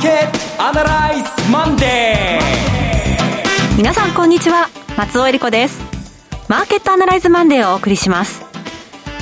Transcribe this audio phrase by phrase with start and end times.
[0.00, 4.68] ーケットアナライズマンデー皆さんこんにちは。
[4.96, 5.78] 松尾英里子です。
[6.48, 8.42] マーケットアナライズマンデーをお送りします。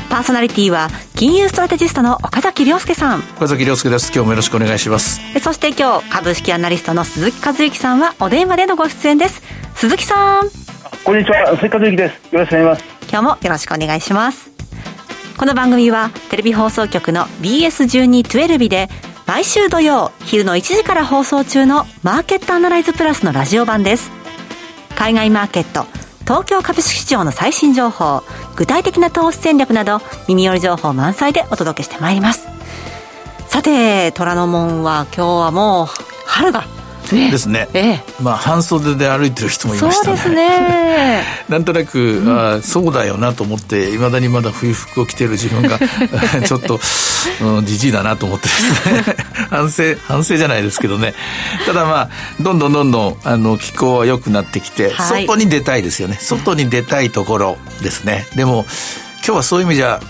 [0.08, 3.18] パーソナリティは金融ストラテジストの岡崎良介さん。
[3.36, 4.12] 岡崎良介です。
[4.14, 5.20] 今日もよろしくお願いします。
[5.40, 9.42] そして今日株式アナリストの鈴木一之さんはお電話でのご出演です。
[9.74, 10.48] 鈴木さん。
[11.02, 11.56] こんにちは。
[11.56, 12.34] 鈴木一之です。
[12.34, 13.08] よろしくお願いします。
[13.10, 14.48] 今日もよろしくお願いします。
[15.38, 18.88] この番組はテレビ放送局の BS1212 で
[19.28, 24.10] 毎週土曜昼の1時から放送中のマーケットアナライズプラスのラジオ版です。
[24.96, 25.84] 海外マーケット
[26.20, 28.22] 東京株式市場の最新情報
[28.56, 32.48] 具体的な投資戦略など耳寄り情報満載でお届けしてまいります。
[33.48, 35.86] さて虎ノ門は今日はもう
[36.24, 36.64] 春が、
[37.16, 40.16] ですね、ええ、まあ半袖で歩いてる人もいましたね。
[40.16, 41.22] そうですね。
[41.48, 45.78] なんとなく、うん、あそうだよなと思っていまだにまだ冬服を着てる自分が
[46.44, 46.80] ちょっと
[47.64, 49.16] じじいだなと思ってですね。
[49.50, 51.14] 反省反省じゃないですけどね。
[51.66, 52.08] ただまあ
[52.40, 56.18] どんどんどんどんあの気候は良くなってきて、はい、外に出たいですよね。
[56.20, 58.26] 外に出たいところですね。
[58.34, 58.66] でも
[59.24, 60.00] 今日はそういう意味じゃ、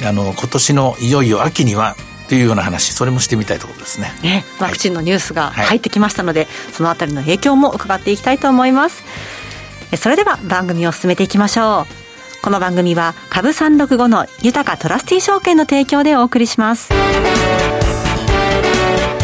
[0.00, 1.96] うん、あの今年のいよいよ秋には
[2.34, 4.12] というような話それもしてみたいところですね。
[4.22, 9.04] ねワクチンのニュースが入ってきましたので、はい、そのあたりの影響も伺っていきたいと思います。
[9.96, 12.42] それでは番組を進めていきましょう。
[12.42, 16.90] この番組は株365の豊かトラスティ証券の提供でお送りします。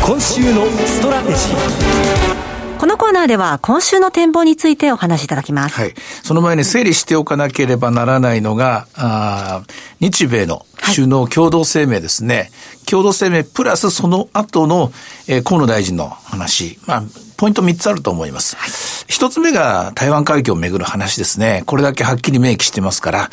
[0.06, 2.49] 今週のストラテジー
[2.80, 5.74] このコーナーでは今週の展望についてお話しいただきます。
[5.74, 5.92] はい。
[6.22, 9.62] その前に整理しておかなければならないのが、あ
[10.00, 10.64] 日米の
[10.94, 12.36] 首脳共同声明ですね。
[12.36, 12.50] はい、
[12.86, 14.92] 共同声明プラスその後の、
[15.28, 16.78] えー、河野大臣の話。
[16.86, 17.02] まあ、
[17.40, 18.54] ポイント3つあると思います。
[19.08, 21.62] 一、はい、つ目が台湾海峡をめぐる話ですね。
[21.64, 23.30] これだけはっきり明記してますから、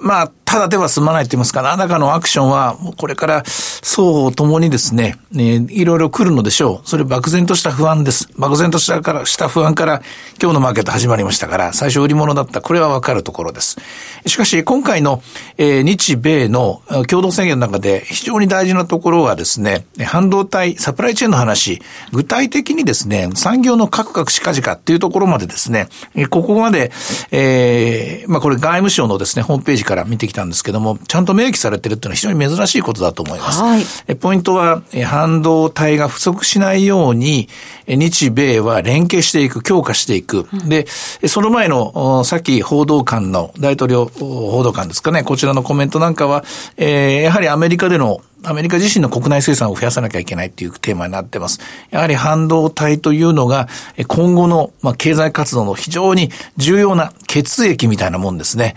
[0.00, 6.88] まあ、ただでは済まないと言いますか、何らかのアクションは、もうこれから双方ともにですね、ね、いろいろ来るのでしょう。
[6.88, 8.28] それ漠然とした不安です。
[8.36, 10.02] 漠然としたからした不安から
[10.40, 12.60] 今日のマーケット始まりましたから、最初売り物だった。
[12.60, 13.78] これはわかるところです。
[14.26, 15.22] しかし、今回の、
[15.56, 21.80] えー、日米の共同宣言の中で非常に大事なところはですね、半導体、サプライチェーンの話、
[22.12, 25.88] 具体的にですね、産業のカクカクしかじかっていうところまでですね、
[26.30, 26.90] ここまで、
[27.30, 33.60] えー、まあこれ外務省のですね、ホームページから見てきたんですけども、ちゃんと明記されてるっていうのは非常に珍しいことだと思います。
[33.60, 37.50] はい、ポイントは、半導体が不足しないように、
[37.86, 40.48] 日米は連携していく、強化していく。
[40.50, 40.86] うん、で、
[41.26, 46.44] その前の、さっき報道官の、大統領報道官ですかね、こちらのコメントなんかは、
[46.78, 51.60] えー、やはりアメリカでのアメリカ自身の国内生産を増やさなきゃいけないっていうテーマになってます。
[51.90, 53.68] やはり半導体というのが
[54.06, 58.74] 今後の、まあ、経済活動の非常に重要な血液みたいなもんですね。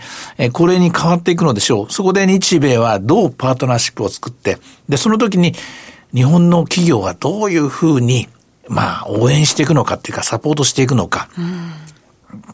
[0.52, 1.92] これに変わっていくのでしょう。
[1.92, 4.58] そこで日米はどうパートナーシップを作って、
[4.88, 5.54] で、その時に
[6.14, 8.28] 日本の企業がどういうふうに
[8.68, 11.28] まあ、応援していくのかっていうか、サポートしていくのか。
[11.38, 11.72] うん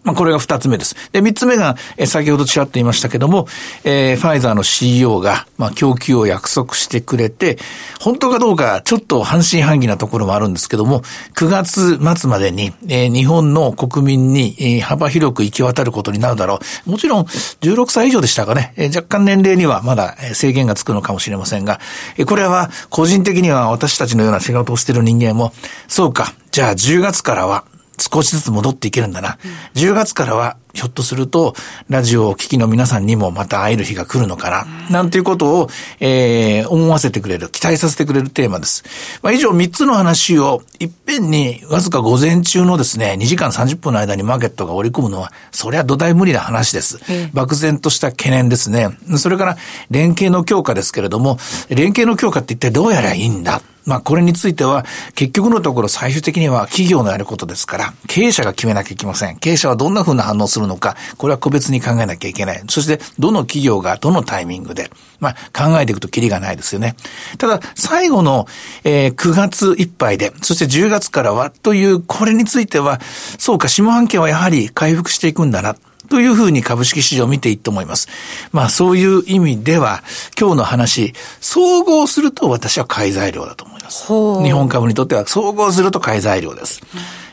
[0.05, 0.95] まあ、これが二つ目です。
[1.13, 3.49] で、三つ目が、え先ほどちらっと言いましたけども、
[3.83, 7.59] えー、ファイザーの CEO が、まあ、供給を約束してくれて、
[8.01, 11.01] 本当かどうか、ちょっと半信半疑なところもあるんですけども、
[11.35, 16.91] 9月末までに、えー、日本の国民に、えー、幅広く行き渡ることになるだろう。
[16.91, 21.81] もちろん、16歳以上でしたかね、えー、若干年齢にはまだ制限がつくのかもしれませんが、
[22.17, 25.53] えー、これは、個人的には私たちのような仕事をしている人間も、
[25.89, 27.65] そうか、じゃあ10月からは、
[27.99, 29.39] 少しずつ戻っていけるんだな。
[29.45, 31.55] うん、10月からは、ひょっとすると、
[31.89, 34.67] ラジオを聴きの皆さんにもまた会える日が来るのかな。
[34.89, 35.69] うん、なんていうことを、
[36.01, 38.85] えー、思わせてくれる、期待させてくれるテーマです。
[39.23, 46.99] まあ、以上3つの話を、いっぺんに、わずか午前中のですね、2時間30分の間にマーケットが織り込むのは、それは土台無理な話です。
[47.33, 48.89] 漠然とした懸念ですね。
[49.17, 49.57] それから、
[49.91, 51.39] 連携の強化ですけれども、
[51.69, 53.63] 連携の強化って一体どうやらいいんだ？
[53.85, 54.85] まあこれについては
[55.15, 59.39] 結局のところ最終的には企業のやることですから経営者が決めなきゃいけません。
[59.39, 62.63] 経営者はどんな風な反応するのか、これは個別に考えなきゃいけない。
[62.69, 64.91] そしてどの企業がどのタイミングで、
[65.21, 66.97] まあ考えていくとキリがないですよね。
[67.39, 68.47] ただ最後の、
[68.85, 73.01] えー、9月いっぱいで、そして10月からはというこれについては、
[73.39, 75.77] そうか下半期はやはり回復していくんだな。
[76.09, 78.09] というふうに株式市場を見ていいと思います。
[78.53, 80.03] まあそういう意味では、
[80.39, 84.07] 今日の話、総合すると私は買い材料だと思います。
[84.43, 86.83] 日本株にとっては総合すると買い材料です。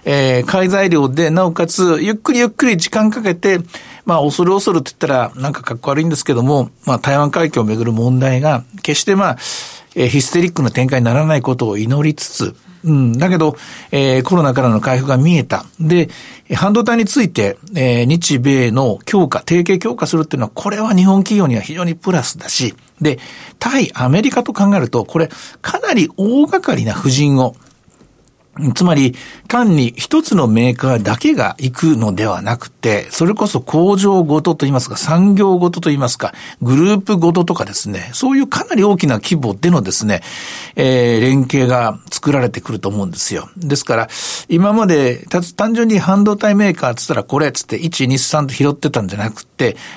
[0.03, 3.59] えー、買い材料で、なおかつ、ゆっくりゆっくり時間かけて、
[4.05, 9.37] まあ、恐る恐るって言ったら、なんかかっこ悪いんですけども、まあ、台湾海峡をめぐる問題が、決してまあ、
[9.95, 13.13] えー、ヒステリックな展開にならないことを祈りつつ、うん。
[13.17, 13.55] だけど、
[13.91, 15.65] えー、コロナからの回復が見えた。
[15.79, 16.09] で、
[16.53, 23.19] 半導体について、えー、日米の強化、提携強化するっていうのは、これは日本企業には非常にプラスだし、で、
[23.59, 25.29] 対アメリカと考えると、これ、
[25.61, 27.55] かなり大掛かりな布陣を、
[28.73, 29.15] つまり、
[29.47, 40.21] 単に一つのメーカーだけが行くのではなくて、それこそ工場ごとといいますか、産業ごとといいますか、グループごととかですね、そういうかなり大きな規模でのですね、
[40.75, 43.49] えー、連携が作られてくると思うんですよ。
[43.57, 44.09] ですから、
[44.49, 45.25] 今まで、
[45.55, 49.50] 単純に半導体メーカーって言ったらこれっつって1、2、3と拾ってたんじゃなくて、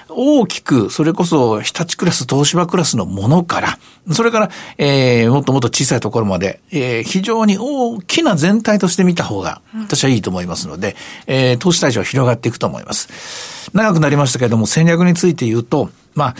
[0.08, 3.78] 大きく、それこそ日立クラス、東芝クラスのものから、
[4.12, 10.96] それから、えー、もっともっと小さいところまで、えー、非常に大きな全体として見た方が、私はいいと思いますので、
[11.26, 13.70] えー、投資対象は広がっていくと思います。
[13.72, 16.34] 長くなりましたけれども、戦略について言うと、まあ、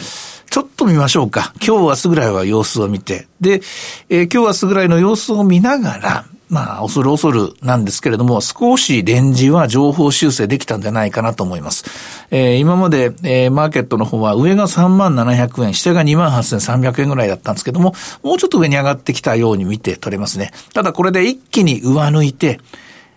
[0.51, 1.53] ちょっと見ましょうか。
[1.65, 3.27] 今日明日ぐらいは様子を見て。
[3.41, 3.61] で、
[4.09, 11.85] えー、今日明日ぐらいの様子を見ながら、まあ、恐る恐るなんですけれども、少しレンジは情報修正できたんじゃないかなと思います。
[12.31, 20.53] えー、今まで、えー、マーケットの方は上が3万700円、下が2万8300円ぐらいだったんですけども、もうちょっと上に上がってきたように見て取れますね。
[20.75, 22.61] ただこれで一気に上抜いて、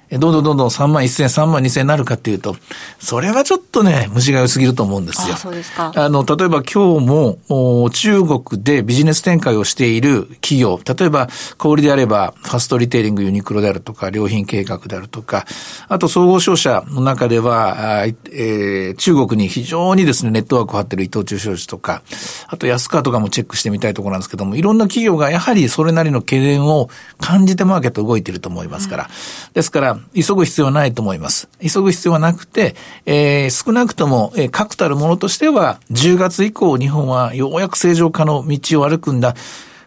[0.09, 2.55] どんどんどんどん3万1000、3万2000になるかっていうと、
[2.99, 5.35] それはちょっとね、虫が良すぎると思うんですよ。
[5.35, 5.91] あそうですか。
[5.95, 11.27] あの、例えば今日も、中国でビジネス展開をしている企業、例えば
[11.57, 15.45] 小売であれば、ファストリテイリングユニクロであるとか、良品計画であるとか、
[15.89, 22.01] あと総合商社の中では、えー、中国に非常にですね、ネットワークを張っている伊藤忠商事とか、
[22.47, 26.89] あと安川とかもチェックしてみたいところなんですけども、いろんな企業がやはりそれなりの懸念を
[27.19, 29.03] 感じてマーケット動いていると思いますから。
[29.03, 31.49] うん、ですから、急ぐ必要はないと思います。
[31.61, 39.35] 急ぐ必要はなくて、えー、少なくとも、えー、確たるものとしては、10月以降日本はようやく正常化の道を歩くんだ。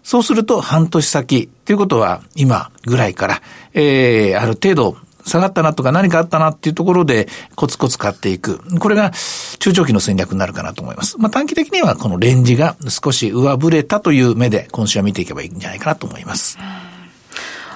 [0.02, 3.42] そうすると半年先ということは今ぐらいから、
[3.74, 8.60] えー、ある程度下がったなとか何かあったなっていうところでコツコツ買っていく。
[8.78, 9.12] これが
[9.58, 11.18] 中長期の戦略になるかなと思います。
[11.18, 16.58] まあ短期的にはこのレンジが少し上振れたという目で今週は見ていけばいいんじゃないかなと思います。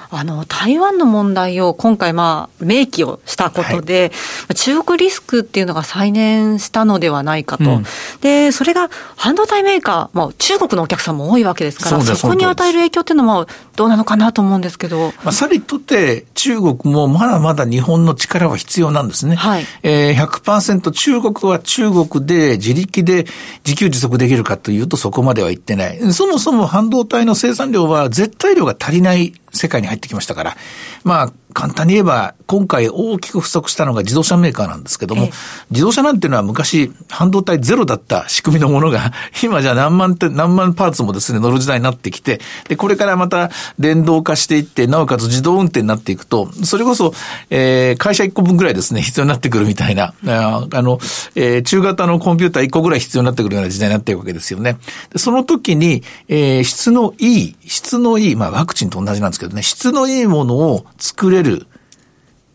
[0.09, 4.11] あの、台湾の問題を今回、まあ、明記をしたことで、
[4.47, 7.63] はい、中国リスクっていうのが再燃したのではないかと。
[7.63, 7.85] うん、
[8.21, 15.13] で、それが半導体メーカー、まあ、中国のお客さんも多いわけですから、そこに与える影響っていうのもどうなのかなと思うんですけど。
[15.23, 19.35] まあ、さりとって中国もまだまだ日本の力は必要なんですね。
[19.35, 19.65] はい。
[19.83, 23.25] えー、100%中国は中国で自力で
[23.65, 26.13] 自給自足できるかというとそこまでは言ってない。
[26.13, 30.57] そもそも半導体の生産量は絶対量が足りない世界に入ってきましたから、
[31.03, 35.29] まあ、簡単に言えば、今回大きく不足したのが自動車メーカーなんですけども、
[35.71, 43.49] 自動車なんていうのは昔、半導体ゼロだった仕組みのものが、 今じゃ何万点、何万パーツもですね、乗る時代になってきて、で、これからまた
[43.79, 47.13] 電動化していって、なおかつ自動運転になっていくと、それこそ、
[47.49, 50.99] えー、会社1個分ぐらいですね、必要になってくるみたいな、あの、
[51.35, 54.77] えー、中型のコンピューター1個ぐらい必要になってくるような時代になっていくわけですよね。
[55.13, 61.44] でその時に、えー、質のいい、質のいい、まあワクチンと同じなんですけどね、質のいいものを作れる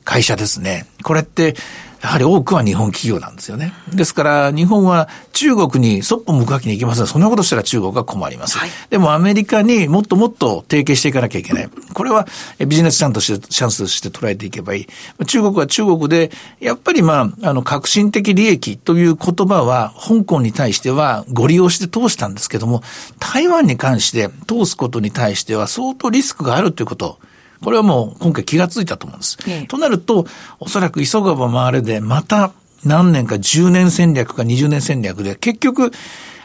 [0.04, 0.86] 会社ですね。
[1.02, 1.54] これって、
[2.02, 3.74] やはり多くは日本企業なんですよね。
[3.92, 7.06] ですから、日本は中国にそっぽ向くわけにいきません。
[7.06, 8.56] そんなことしたら中国が困ります。
[8.56, 11.68] はい、でもアメリカにもっともっと提携していかなきゃいけない。
[11.92, 12.26] これは
[12.66, 14.82] ビジネスチャンとして、チャンスとして捉えていけばい
[15.20, 15.26] い。
[15.26, 22.82] 中国は中国で、やっぱりまあ、あの、革新的利益という言葉は、香港に対してはご利用して通したんですけども、
[23.18, 27.18] 台湾に関して通すことに対しては相当リスクがあるということ。
[27.62, 29.38] これはもう今回気がついたと思うんです。
[29.46, 30.26] ええ、となると、
[30.58, 32.52] おそらく急がば回れで、また
[32.84, 35.92] 何年か10年戦略か20年戦略で、結局、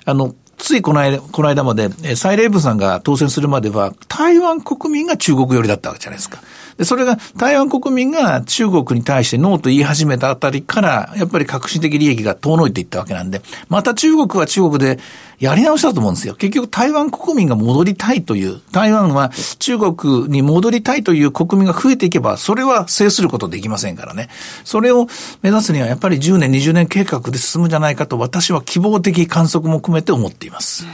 [0.05, 6.41] あの、ついこの間、この間まで、蔡英文さんが当選するまでは、台湾国民が中国寄りだったわけじゃないですか。
[6.77, 14.99] で、それが台湾国民が中国に対してノーと言い始めたあたりから、やっぱり革新的利益が遠のいていったわけなんで、また中国は中国で
[15.39, 16.35] やり直したと思うんですよ。
[16.35, 24.27] 結局台湾国民が戻りたいという、台湾は中国に戻りたいという国民が増えていけば、それは制することできませんからね。
[24.65, 25.07] それを
[25.41, 30.85] 目指すにはやっぱり10年、20年計画で進むじゃないかと私は希望的観測も含めて思っています。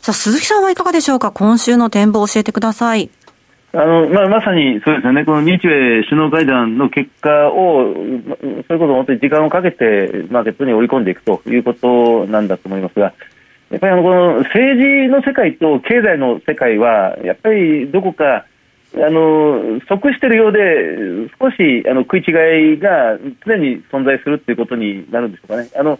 [0.00, 1.30] さあ、鈴木さんはいかがでしょうか？
[1.30, 3.08] 今週の展望を教えてください。
[3.74, 7.94] あのまあ、まさにそうですね、この日米首脳会談の結果を、
[8.66, 13.14] それこそ本当に時間をかけてマーケットに織り込んでいくということなんだと思いますが、
[13.70, 18.44] やっぱりあのこの政治の世界と経済の世界は、やっぱりどこか、
[18.94, 25.70] あの即しているようで、少しあの食い違いが常に存在するということになるんでしょうかね。
[25.74, 25.98] あの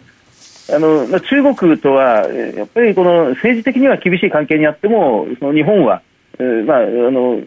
[0.71, 6.03] あの中国とは、やっぱりこの政治的には厳しい関係にあっても、その日本は、
[6.39, 7.39] まあ、あの、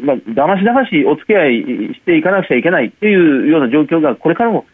[0.00, 4.66] まあ、だましだましお付き合いしていかなくちゃいけないっていうような状況が、これからも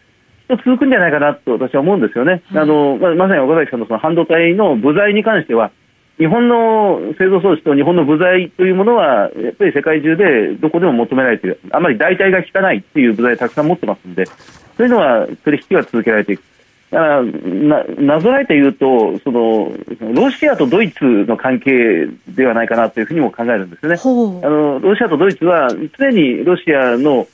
[0.49, 2.43] 続くんじゃないかなと私は思うんですよね。
[2.53, 5.71] うん、あの、まあ、まさに岡崎さんのその半導体の部材に関しては、
[6.19, 14.35] 日本の製造装置と日本の部材というものは、やっぱり世界中でどこでも求められている、あまり代替が効かないっていう部材たくさん持ってますんで、そ
[14.81, 16.43] ういうのは取引は続けられていく。
[16.91, 19.73] だからななぞらえて言うとその、
[20.13, 23.95] ロシアとドイツの関係ではないかなというふうにも考えるんですね。
[23.95, 25.69] あのロシアとドイツは
[25.99, 27.29] 常にロシアの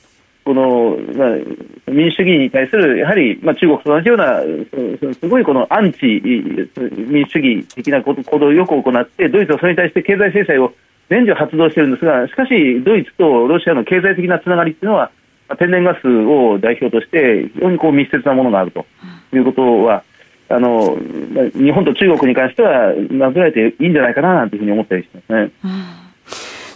[0.47, 4.41] この、まあ、民主主義に対する、やはり、まあ、中国と同じような、
[5.13, 10.73] すごいこのアンチ民主主義的な行動をよく行って、ドイツはそれに対して経済制裁を
[11.09, 15.11] 年中発動しているんですが、しかし、ドイツとロシアの経済的なつながりというのは、
[15.55, 18.85] 天然ガスを代表として、非常にこう密接なものがあると
[19.33, 20.03] いうことは、
[20.49, 20.97] あの
[21.55, 25.51] 日本と中国に関しては、なぞらえていいんじゃないかなというふうに思ったりしますね。
[25.63, 26.07] うん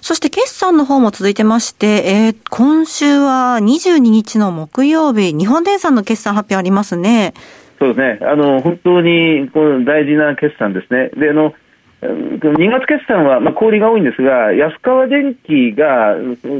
[0.03, 7.33] そして決算の方も続いてまして、えー、今週は22日の木曜日、日本電産の決算発表ありますね。
[7.79, 8.19] そうですね。
[8.27, 11.11] あの、本当にこの大事な決算ですね。
[11.15, 11.53] で、あの、
[12.01, 16.15] 2月決算は、まあ、小売が多いんですが、安川電機が、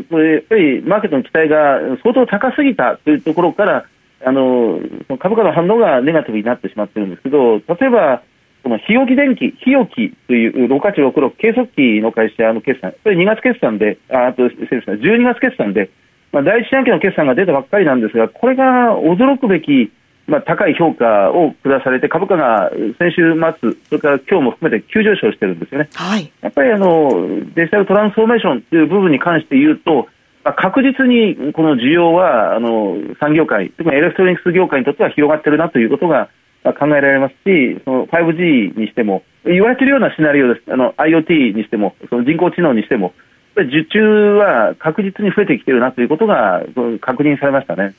[0.09, 3.85] これやっぱりマーケットの期待が相当高すぎたというところから、
[4.23, 4.79] あの
[5.17, 8.21] 株価の反応がネガティブになってしまってるんですけど、例えば、
[8.63, 15.89] この日置電機、日置という6866計測器の会社の決算、これ2月決算で、ああと、失礼しました、12月決算で、
[16.31, 19.91] まあ、第一四半期の決算が出たばっかりなんですが、これが驚くべき、
[20.31, 25.89] まあ、高い評価を下されて、株価が先週末、それから今日も含めて急上昇してるんですよね。
[25.93, 30.07] はい、やっぱりあのデジタルトランスフォーメーションという部分に関して言うと、
[30.45, 36.29] まあ、確実にこの需要はあの産業界、特にエレクトロニクス業界にとっては広がってるなということが
[36.63, 43.13] 考えられますし、その 5G にしても、言われているようなシナリオです、あの IoT にしても、その人工知能にしても、
[43.55, 43.99] 受注
[44.35, 46.63] は確実に増えてきているなということが
[47.01, 47.93] 確認されましたね。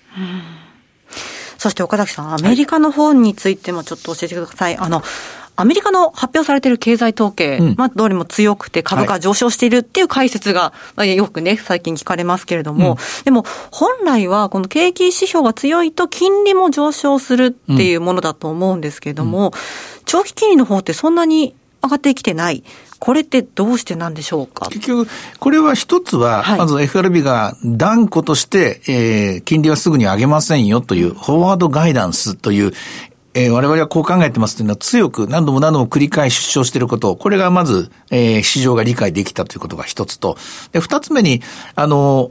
[1.62, 4.76] そして岡崎さん、アメリカの方についてもちょっと教えてください。
[4.76, 5.00] あの、
[5.54, 19.52] アメリカの発表されている経済統計、うん、まあ、どれも強くて株価上昇しているっていう解説が、はい、よくね、最近聞かれますけれども、うん、でも、本来はこの景気指標が強いと金利も上昇するっていうものだと思うんですけれども、うん、
[20.04, 22.62] 長期金利の方ってそんなに上がってきてない。
[22.99, 24.69] これってどうしてなんでしょうか？
[24.71, 25.11] 結局、
[25.41, 32.73] これは一つは、まず FRB が断固として、えー、金利はすぐに上げませんよという、フォワードガイダンスという、
[33.35, 40.37] えー、我々はこう考えてますというのは強く何度も何度も繰り返し主張していること、これがまず、えー、市場が理解できたということが一つと、
[40.71, 41.43] で、二つ目に、
[41.75, 42.31] あの、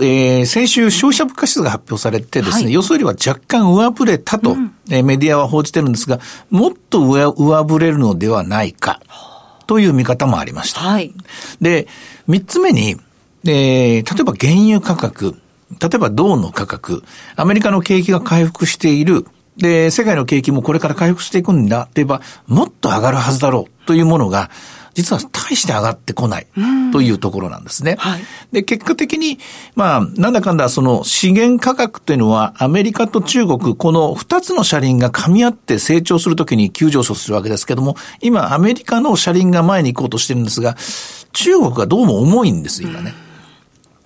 [0.00, 6.18] えー、先週消費者物価指数が発表されてですね、はい、予想よりは若干上振れたと、うん、えー、メディアは報じてるんですが、
[6.50, 9.00] もっと上上振れるのではないか、
[9.66, 10.80] という見方もありました。
[10.80, 11.12] はい、
[11.60, 11.88] で、
[12.26, 12.96] 三つ目に、
[13.44, 15.36] えー、例えば原油価格、
[15.80, 17.02] 例えば銅の価格、
[17.36, 24.50] アメリカの景気が回復している、で、世界の景気もこれから回復していくんだって言えば、もっと上がるはずだろうというものが、
[24.94, 26.46] 実は大して上がってこない
[26.92, 27.96] というところなんですね。
[27.98, 28.22] はい、
[28.52, 29.38] で、結果的に、
[29.74, 40.76] まあ、なんだかんだその資源価格というのはアメリカと中国、この二つの車輪が噛み合って成長するときに急上昇するわけですけども、今アメリカの車輪が前に行こうとしてるんですが、
[41.32, 43.31] 中国がどうも重いんです、今ね。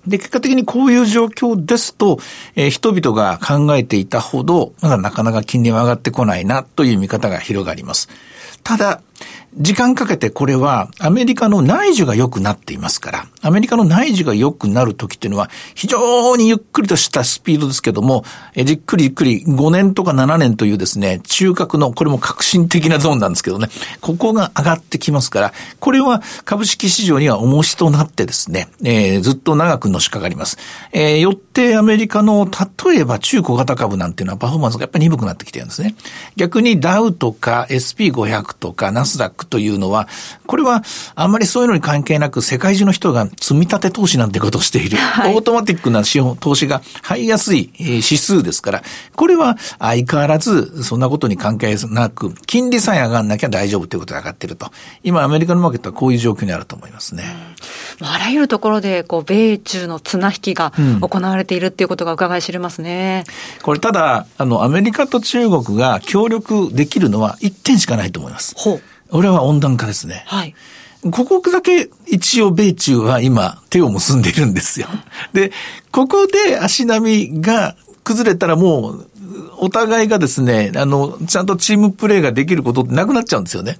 [0.07, 2.19] で、結果的にこういう状況ですと、
[2.55, 8.09] えー、人々が考えていたほど、まだなかなか金利は上がってこないなという見方が広がります。
[8.63, 9.01] ただ、
[9.59, 23.69] 時間かけてこれはアメリカの内需が良くなっていますから、アメリカの内需が良くなる時っていうのは非常にゆっくりとしたスピードですけども、えじっくりゆっくり5年とか7年というですね、中核の、これも革新的なゾーンなんですけどね、
[24.03, 30.59] ここが上がってきますから、これは株式市場には重しとなってですね、えー、ずっと長くのしかかります。
[30.93, 32.49] えー、よってアメリカの、
[32.87, 35.95] 例えば中小型株なんていうのはパフォーマンスがやっぱり鈍くなってきてるんですね。
[36.37, 40.09] 逆にダウとか SP500 とかナスダックというのは、
[40.47, 40.83] これは
[41.15, 48.83] あんまりそういうのに関係なく世界中の人が積み立て投資なんてことをしている、 はい、オートマティックな資本、投資が入りやすい指数ですから、
[49.15, 54.71] これは相変わらずそんなことに関係なく、金利さえ上がんなきゃ大丈夫ということが上がっていると。
[55.03, 57.25] 今アメリカのマーケットはこういう状況にあると思いますね。
[58.01, 63.25] うん、あらゆるところで、こう、米中の綱引きが行われているっていうことが伺い知れますね。
[63.59, 68.55] うん、これただ、あの、アメリカと中国が協力できるのは1点しかないと思います。
[68.57, 68.83] ほう。
[69.11, 70.25] 俺は温暖化ですね。
[70.27, 70.55] はい。
[71.11, 74.89] ここだけ一応米中は今手を結んでいるんですよ。
[75.33, 75.53] で、
[75.93, 79.09] ここで足並みが崩れたらもう、
[79.59, 83.79] お互いがですね、あの、ちゃんとチームプレーができることってなくなっちゃうんですよね。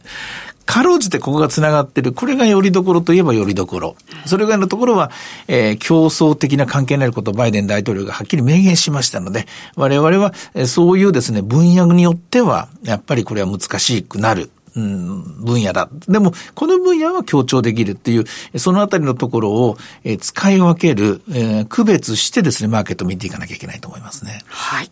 [0.67, 2.13] かろうじてここが繋がってる。
[2.13, 3.97] これがよりどころといえばよりどころ。
[4.27, 5.11] それ以外のところは、
[5.49, 9.47] えー、競争的な関係になることをバイデン大統領がはっきり明言しましたので、
[9.77, 14.51] 我々は、えー、そういうですね、分野によっては、やっぱりこれは難しくなる。
[14.75, 15.89] うん、分野だ。
[16.07, 18.25] でも、この分野は強調できるっていう、
[18.59, 24.43] そのあたりのところを、えー、使い分ける、えー、区別してですね、マーケットを見ていかなきゃいけないと思いますね。
[24.49, 24.91] はい。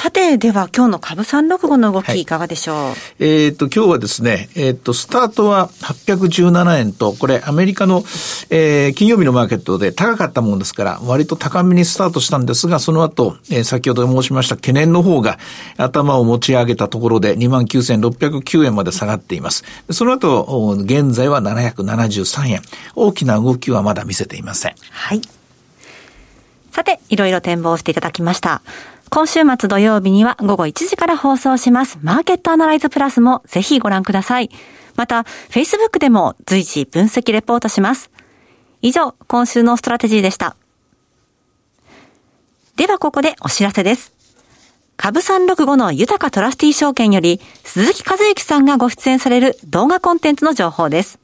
[0.00, 8.04] さて、では今日の株365の動きいかがでしょう、はい、えっ、ー、と、今日はですね、えっ、ー、と、スタートは817円と、これアメリカの、
[8.48, 15.40] えー、金曜日のマーケットで高かったものですから、割と高めにスタートしたんですが、その後、えー、先ほど申しました懸念の方が
[15.78, 19.64] 頭を持ち上げたところで29,609円まで下がっています。
[19.90, 22.62] その後、現在は773円。
[22.94, 24.74] 大きな動きはまだ見せていません。
[24.92, 25.22] はい。
[26.70, 28.62] さて、いろいろ展望していただきました。
[29.10, 31.98] 今週末土曜日には午後1時から放送します。
[32.02, 34.50] マーケットアナライズプラスもぜひご覧ください。
[34.96, 38.10] また、Facebook でも随時分析レポートします。
[38.82, 40.56] 以上、今週のストラテジーでした。
[42.76, 44.12] ではここでお知らせです。
[44.96, 51.20] 株365の豊トラスティ証券より鈴木一之さんがご出演される動画コンテンツの情報です。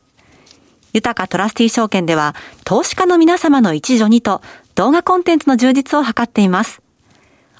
[0.92, 4.42] 豊トラスティ証券では投資家の皆様の一助にと
[4.76, 6.83] 動画コンテンツの充実を図っています。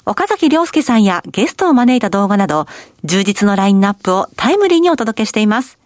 [0.07, 2.67] 岡崎良介さんやゲストを招いた動画など、
[3.03, 5.79] 充実のラインナップをタイムリーにお届けしています。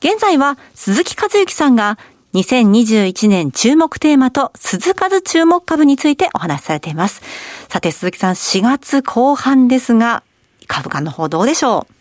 [0.00, 1.98] 現在は鈴木和之さんが
[2.34, 7.22] 2021年注目テーマと鈴数注目株についてお話しされています。
[7.68, 10.22] さて鈴木さん、4月後半ですが、
[10.66, 11.94] 株価の方どうでしょう？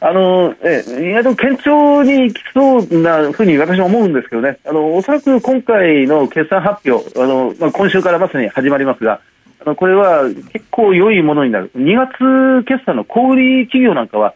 [0.00, 4.58] あの、え、意外と堅調にいきそうなふうに私は思うんですけどね。
[4.66, 9.20] あの、おそらく今回の決算発表、あの、まあ、今週からまさに始まりますが、
[9.64, 14.34] これは結構良いものになる、2月決算の小売企業なんかは、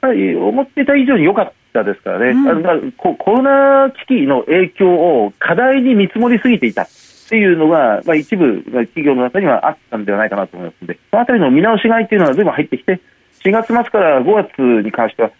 [0.00, 6.88] やはり思っていた以上に良かったですからね、うん、コロナ危機の影響を過大に見積もりすぎていたっ
[7.28, 13.00] ていうのが、まあ、一部企業の中にはあったんではないかなと思いますので、そのあたりの見直し買いっていうのはずいぶん入ってきて、
[13.44, 15.30] 4月末から5月に関しては、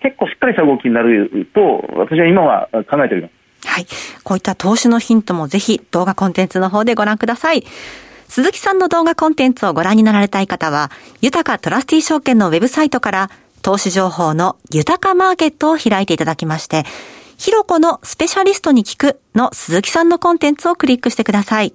[0.00, 3.38] 結構しっかりした動きになると、私は今は考えております。
[3.66, 3.86] はい。
[4.22, 7.64] こういった投資のヒントもぜひ動画コンテンツの方でご覧ください。
[8.28, 13.30] 鈴木さんの動画コンテンツをご覧になられたい方は、豊かトラスティ証券のウェブサイトから
[13.62, 16.84] 投資情報の豊かマーケットを開いていただきまして、
[17.36, 21.72] ひろこのスペシャリストに聞くの鈴木さんのコンテンツをクリックしてください。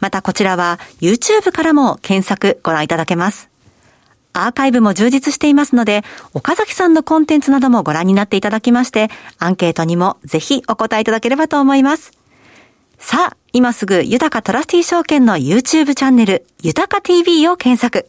[0.00, 3.48] またこちらは YouTube からも検索ご覧いただけます。
[4.32, 12.17] アーカイブも充実していますので、岡崎さんのコンテンツなどもご覧になっていただきまして、アンケートにもぜひお答えいただければと思います。
[13.00, 18.08] さあ、今すぐ豊かトラスティ証券の YouTube チャンネル、豊か TV を検索。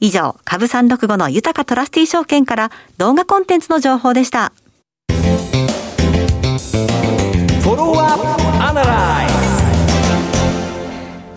[0.00, 4.52] 以上、株365の豊かトラスティ証券から動画コンテンツの情報でした。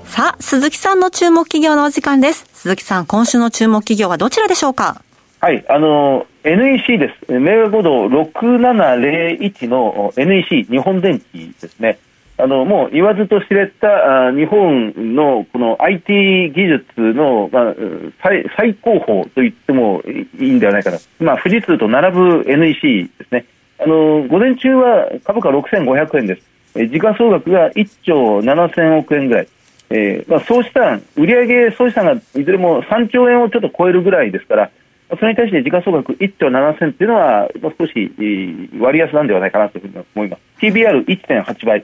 [0.05, 2.45] さあ、鈴木さんの注目企業のお時間です。
[2.53, 5.01] 鈴木さん、今週の注目企業はどちらでしょうか？
[5.39, 7.31] はい、あの、NEC です。
[7.33, 11.97] 銘柄コード6701の NEC 日本電機ですね。
[12.41, 17.75] あのもう言わずと知れた日本のこの IT 技術の、まあ、
[18.23, 20.01] 最最高峰と言っても
[20.39, 23.45] いいんではないかな、まあ、富士通と並ぶ NEC ですね、
[23.77, 26.41] あの午前中は株価6500円で
[26.73, 29.47] す、時価総額が1兆7000億円ぐらい、
[29.91, 34.71] えーまあ、総資産、売上総資産がいずれも3兆円をちょっと超えるぐらいですから、
[35.19, 38.11] それに対して時価総額1兆7000というのは、まあ少し
[38.79, 40.41] 割安なんではないかなというふうに思います。
[40.59, 41.83] TBR1.8 倍。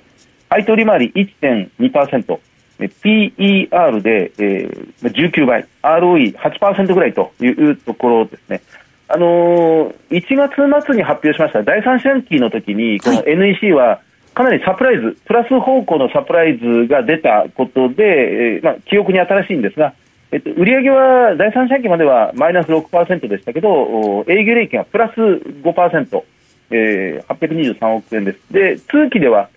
[0.49, 2.39] 配当利回り1.2%、
[2.79, 8.61] PER で、えー、19倍、ROE8% ぐらいというところですね。
[9.09, 14.01] あのー、1月末に発表しました第3四半期の時に、この NEC は
[14.33, 18.03] かなりサプライズ、プラス方向のサプライズが出たことで、
[18.57, 19.93] えーまあ、記憶に新しいんですが、
[20.31, 26.23] えっと、売上は第3四半期まではマイナス6%でしたけど、営業利益がプラス5%、
[26.69, 28.39] えー、823億円です。
[28.51, 29.49] で、通期では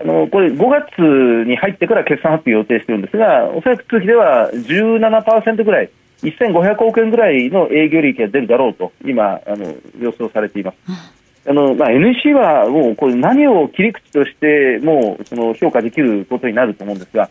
[0.00, 5.90] あのこれ5月に入ってから決算発表予定しているんですが、おそらく通期では17%ぐらい、
[6.22, 10.76] 1500億円ぐらいの営業利益が出るだろうと、今、あの予想されています。
[11.46, 17.30] あのまあ、NEC はもうこれ何を切り口としてもうその評価できることになると思うんですが、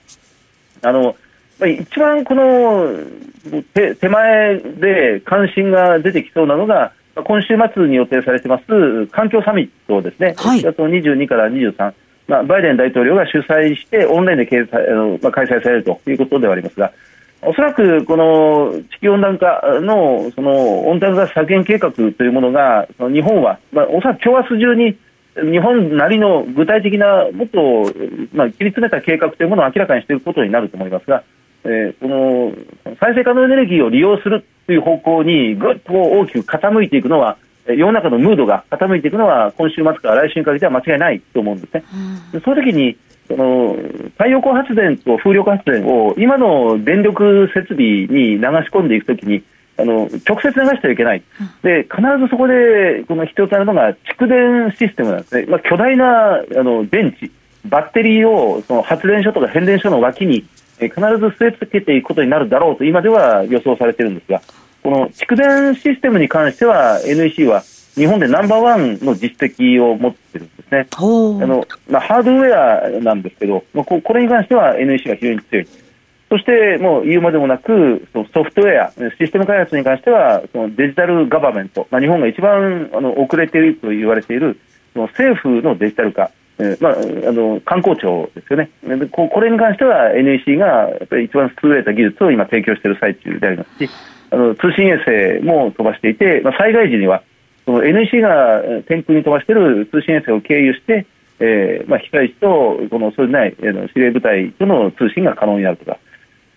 [0.82, 1.16] あの
[1.60, 2.96] まあ、一番この
[3.76, 11.94] 手手前で関心が出てきそうなのが、今週末に予定されています環境サミットですね、はい、4月22から23。
[12.28, 16.92] まあ、バイデン大統領が主催してオンラインで開催,、まあ、開催されるということではありますが、
[17.42, 24.98] おそらくこの地球温暖化のその温暖化削減計画というものが、日本は、まあ、おそらく今日明日中に
[25.52, 27.94] 日本なりの具体的なもっと、
[28.34, 31.24] まあ、切り詰めた計画というものを明らかにしていくことになると思いますが、
[31.64, 37.38] えー、この再生可能エネルギーを利用するという方向にぐっと大きく傾いていくのは、
[37.70, 41.84] 世の中のムードが傾いていくのは、今週末から来週にかけては間違いないと思うんですね。
[42.34, 43.76] うん、その時にその
[44.12, 49.44] 太陽光発電と風力発電を今の電力設備に流し込んでいくときに
[49.78, 51.24] あの直接流してはいけない、
[51.62, 57.32] で必ずそこでこの必要となるのが蓄電システムなんですね、まあ、巨大なあの電池、
[57.66, 60.46] バッテリーをその発電所とか変電所の脇に
[60.80, 64.42] 必ず据え付けていくことになるだろうと今では予想されているんですが、
[64.88, 67.62] この蓄電システムに関しては NEC は
[67.96, 70.88] 日本でナンバーワンの実績を持ってるんですね。
[71.44, 75.68] あのまあ、ハードウェアなんですけど、まあ、ここれに関しては NEC が非常に強い。
[76.30, 84.58] そしてもう言うまでもなく、そのソフトウェア、システム開発に関しては、そのデジタルガバメント、まあ、日本が一番あの遅れていると言われている、
[84.94, 93.92] その政府のデジタル化、えーまあ、あの観光庁ですよねでこ、これに関しては NEC がやっぱり一番優れた技術を今、提供している最中でありますし、
[94.32, 97.24] あの通信衛星も飛ばしていて、まあ、災害時には
[97.66, 101.06] その NEC が天空に飛ばしている通信衛星を経由して、
[101.40, 105.98] えーまあ、被災地とこのそうでない、司令部隊との通信が可能になるとか、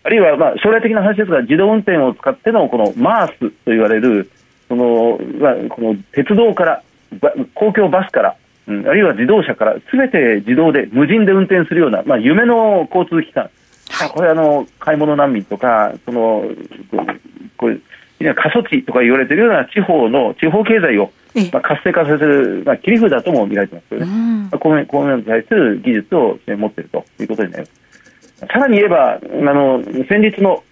[0.04, 4.30] あるいは、まあ、将来的な話ですが、自動運転を使ってのこのマースと言われる、
[4.68, 6.82] そのまあ、この鉄道から、
[7.54, 8.36] 公共バスから、
[8.68, 13.50] うん、あるいは自動車から、すべて自動で、無人で運転するような、まあ、夢の交通機関、
[14.12, 16.44] これあの、買い物難民とか、その
[17.56, 17.78] これ
[18.34, 21.10] 過疎地とか言われているような地方の地方経済を、
[21.52, 27.80] まあ、活性化させる、まあ、切り札とも見られてますよね、まあ、このこのに対する技術を持っているということになります。
[28.40, 30.62] さらに言えば、あの先日の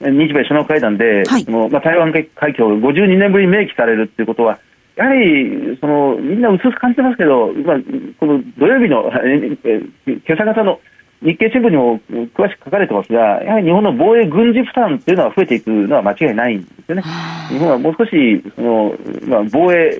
[0.00, 4.58] 日米首脳会談で、はい、のまあ、台湾海峡52年ぶりに明記されるということは、
[4.96, 7.76] やはりそのみんな薄々感じてますけど、まあ、
[8.18, 10.80] この土曜日の、え今朝方の
[11.24, 11.98] 日経新聞にも
[12.34, 17.02] 詳しく書かれてますが、やはり日本の防衛軍事負担というのは増えていくのは間違いないんですよね。
[17.48, 18.94] 日本はもう少しその、
[19.26, 19.98] まあ、防衛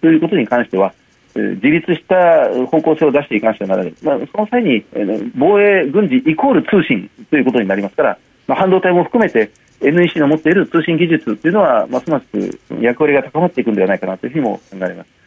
[0.00, 0.94] ということに関しては、
[1.34, 4.84] 自立した方向性を出していかなくてはならない、まあ、その際に
[5.36, 12.26] 防衛軍事イコール通信ということになりますから、まあ、半導体も含めて NEC の持っている通信技術というのは、ますます
[12.80, 15.19] 役割が高まっていくんではないかなというふうにも考えます。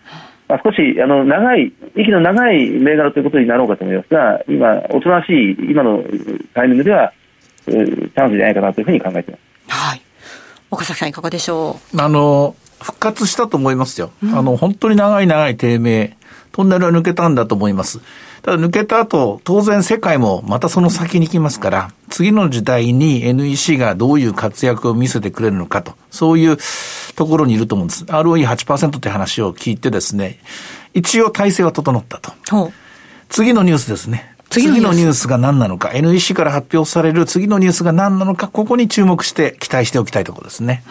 [0.48, 6.04] まあ、少しあの長い、息の長い銘柄ということになろうかと思いますが、今、おとなしい今の
[6.54, 7.14] タイミングでは、
[7.66, 9.42] チャンスじゃないかなというふうに考えています。
[9.68, 10.02] はい。
[10.70, 12.02] 岡崎さん、いかがでしょう？
[12.02, 14.12] あの、復活したと思いますよ。
[14.22, 16.18] うん、あの、本当に長い長い低迷、
[16.52, 18.02] トンネルは抜けたんだと思います。
[18.42, 26.58] ただ抜けた後、当然世界もまたその先に行きますから、次の時代に NEC がどういう活躍を見せてくれるのかと、そういう
[27.16, 28.04] ところにいると思うんです。
[28.06, 30.40] ROE8% って話を聞いてですね、
[30.94, 32.72] 一応体制は整ったと。
[33.30, 34.34] 次のニュースですね。
[34.50, 40.84] 次のニュースが何なのか、NEC から発表される次のニュースが何なのか、ここに注目して期待しておきたいところですね。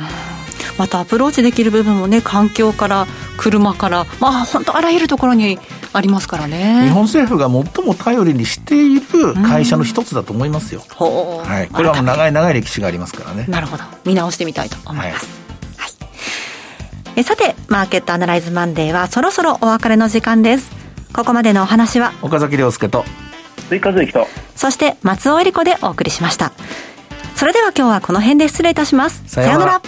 [0.78, 3.06] またアプローチできる部分もね、環境から、
[3.37, 5.58] 車から、まあ本当あらゆるところに
[5.92, 6.87] ありますからね。
[6.87, 10.82] 日本政府が最も頼りにしている会社の一つだと思いますよ。
[11.00, 11.68] うん、はい。
[11.68, 13.44] これはもう長い長い歴史がありますからね。
[13.48, 13.85] なるほど。
[14.04, 15.06] 見直してみたいと思います。
[15.06, 15.14] はい、
[17.14, 20.70] えさて、マーケットアナライズマンデーはそろそろお別れの時間です。
[21.12, 23.05] ここまでのお話は、岡崎良介と、
[23.68, 26.53] 追加随と、そして松尾英里子でお送りしました。
[27.35, 29.22] それでは今日はこの辺で失礼いたします。
[29.27, 29.83] さようなら。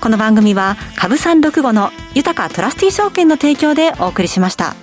[0.00, 4.74] この番組は株三六五の豊かトラスティ証券の提供でお送りしました。